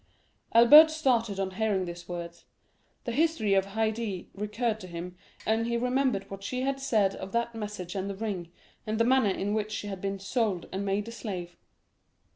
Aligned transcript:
'"Albert 0.55 0.89
started 0.89 1.39
on 1.39 1.51
hearing 1.51 1.85
these 1.85 2.09
words; 2.09 2.45
the 3.03 3.11
history 3.11 3.53
of 3.53 3.67
Haydée 3.67 4.29
recurred 4.33 4.79
to 4.79 4.87
him, 4.87 5.15
and 5.45 5.67
he 5.67 5.77
remembered 5.77 6.27
what 6.31 6.41
she 6.43 6.61
had 6.63 6.79
said 6.79 7.13
of 7.17 7.33
that 7.33 7.53
message 7.53 7.93
and 7.93 8.09
the 8.09 8.15
ring, 8.15 8.51
and 8.87 8.99
the 8.99 9.03
manner 9.03 9.29
in 9.29 9.53
which 9.53 9.71
she 9.71 9.85
had 9.85 10.01
been 10.01 10.17
sold 10.17 10.67
and 10.71 10.83
made 10.83 11.07
a 11.07 11.11
slave. 11.11 11.55